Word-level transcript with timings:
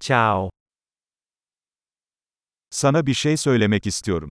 Chào. 0.00 0.50
Sana 2.70 3.06
bir 3.06 3.14
şey 3.14 3.36
söylemek 3.36 3.86
istiyorum. 3.86 4.28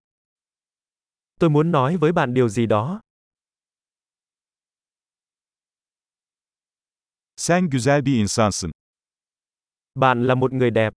Tôi 1.39 1.49
muốn 1.49 1.71
nói 1.71 1.97
với 1.97 2.11
bạn 2.11 2.33
điều 2.33 2.49
gì 2.49 2.65
đó. 2.65 3.01
Sen 7.37 7.69
güzel 7.69 8.05
bir 8.05 8.19
insansın. 8.19 8.71
Bạn 9.95 10.27
là 10.27 10.35
một 10.35 10.53
người 10.53 10.71
đẹp. 10.71 10.93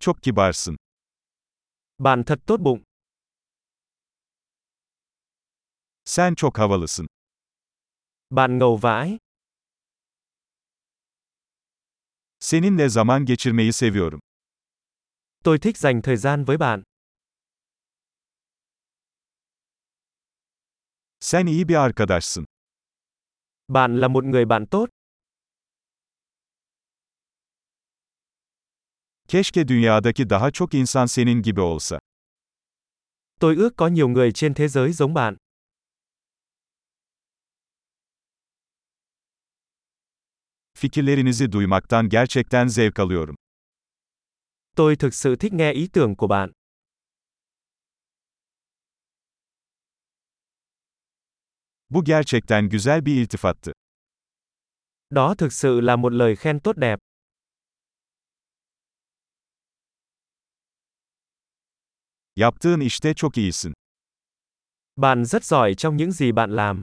Çok 0.00 0.22
kibarsın. 0.22 0.76
Bạn 1.98 2.22
thật 2.26 2.38
tốt 2.46 2.60
bụng. 2.60 2.82
Sen 6.04 6.34
çok 6.34 6.58
havalısın. 6.58 7.06
Bạn 8.30 8.58
ngầu 8.58 8.76
vãi. 8.76 9.18
Seninle 12.46 12.88
zaman 12.88 13.24
geçirmeyi 13.24 13.72
seviyorum. 13.72 14.20
Tôi 15.44 15.58
thích 15.58 15.78
dành 15.78 16.02
thời 16.02 16.16
gian 16.16 16.44
với 16.44 16.56
bạn. 16.56 16.82
Sen 21.20 21.46
iyi 21.46 21.68
bir 21.68 21.74
arkadaşsın. 21.74 22.44
Bạn 23.68 24.00
là 24.00 24.08
một 24.08 24.24
người 24.24 24.44
bạn 24.44 24.66
tốt. 24.66 24.88
Keşke 29.28 29.68
dünyadaki 29.68 30.30
daha 30.30 30.50
çok 30.50 30.74
insan 30.74 31.06
senin 31.06 31.42
gibi 31.42 31.60
olsa. 31.60 31.98
Tôi 33.40 33.56
ước 33.56 33.76
có 33.76 33.88
nhiều 33.88 34.08
người 34.08 34.32
trên 34.32 34.54
thế 34.54 34.68
giới 34.68 34.92
giống 34.92 35.14
bạn. 35.14 35.36
Fikirlerinizi 40.76 41.52
duymaktan 41.52 42.08
gerçekten 42.08 42.66
zevk 42.66 43.02
alıyorum. 43.02 43.36
Tôi 44.76 44.96
thực 44.96 45.14
sự 45.14 45.36
thích 45.36 45.52
nghe 45.52 45.72
ý 45.72 45.86
tưởng 45.92 46.16
của 46.16 46.26
bạn. 46.26 46.52
Bu 51.90 52.04
gerçekten 52.04 52.68
güzel 52.68 53.06
bir 53.06 53.14
iltifattı. 53.14 53.72
Đó 55.10 55.34
thực 55.34 55.52
sự 55.52 55.80
là 55.80 55.96
một 55.96 56.12
lời 56.12 56.36
khen 56.36 56.60
tốt 56.60 56.76
đẹp. 56.76 56.98
Yaptığın 62.36 62.80
işte 62.80 63.14
çok 63.14 63.38
iyisin. 63.38 63.72
Bạn 64.96 65.24
rất 65.24 65.44
giỏi 65.44 65.74
trong 65.74 65.96
những 65.96 66.12
gì 66.12 66.32
bạn 66.32 66.50
làm. 66.56 66.80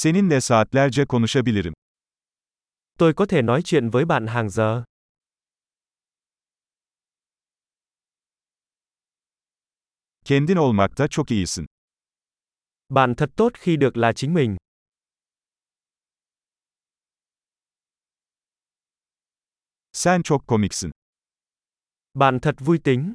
Seninle 0.00 0.40
saatlerce 0.40 1.04
konuşabilirim. 1.04 1.72
Tôi 2.98 3.14
có 3.14 3.26
thể 3.26 3.42
nói 3.42 3.62
chuyện 3.64 3.90
với 3.90 4.04
bạn 4.04 4.26
hàng 4.26 4.50
giờ. 4.50 4.84
Kendin 10.24 10.56
olmakta 10.56 11.06
çok 11.10 11.30
iyisin. 11.30 11.66
Bạn 12.88 13.14
thật 13.16 13.30
tốt 13.36 13.52
khi 13.54 13.76
được 13.76 13.96
là 13.96 14.12
chính 14.12 14.34
mình. 14.34 14.56
Sen 19.92 20.22
çok 20.22 20.46
komiksin. 20.46 20.90
Bạn 22.14 22.38
thật 22.42 22.54
vui 22.60 22.78
tính. 22.78 23.14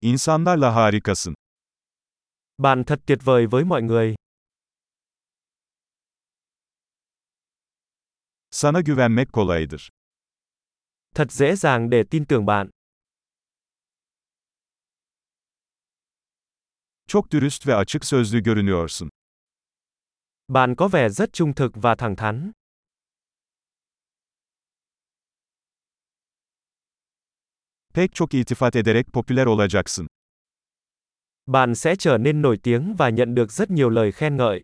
İnsanlarla 0.00 0.74
harikasın. 0.74 1.34
Bạn 2.58 2.84
thật 2.84 3.00
tuyệt 3.06 3.18
vời 3.24 3.46
với 3.46 3.64
mọi 3.64 3.82
người. 3.82 4.14
Sana 8.50 8.80
güvenmek 8.80 9.32
kolaydır. 9.32 9.88
Thật 11.14 11.32
dễ 11.32 11.56
dàng 11.56 11.90
để 11.90 12.02
tin 12.10 12.24
tưởng 12.24 12.46
bạn. 12.46 12.70
Çok 17.06 17.30
dürüst 17.32 17.66
ve 17.66 17.74
açık 17.74 18.04
sözlü 18.04 18.40
görünüyorsun. 18.42 19.08
Bạn 20.48 20.74
có 20.74 20.88
vẻ 20.88 21.08
rất 21.08 21.32
trung 21.32 21.54
thực 21.54 21.72
và 21.74 21.94
thẳng 21.94 22.16
thắn. 22.16 22.52
Pek 27.94 28.14
çok 28.14 28.34
iltifat 28.34 28.76
ederek 28.76 29.12
popüler 29.12 29.46
olacaksın. 29.46 30.06
Bạn 31.46 31.74
sẽ 31.74 31.96
trở 31.96 32.18
nên 32.18 32.42
nổi 32.42 32.58
tiếng 32.62 32.94
và 32.98 33.08
nhận 33.08 33.34
được 33.34 33.52
rất 33.52 33.70
nhiều 33.70 33.90
lời 33.90 34.12
khen 34.12 34.36
ngợi. 34.36 34.62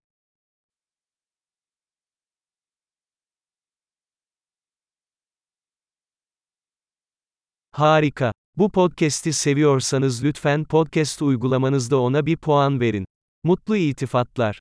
Harika. 7.72 8.32
Bu 8.56 8.68
podcast'i 8.68 9.32
seviyorsanız 9.32 10.24
lütfen 10.24 10.64
podcast 10.64 11.22
uygulamanızda 11.22 11.96
ona 11.96 12.26
bir 12.26 12.36
puan 12.36 12.80
verin. 12.80 13.04
Mutlu 13.44 13.76
itifatlar. 13.76 14.60